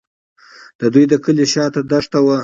[0.79, 2.37] د دوی د کلي شاته دښته وه.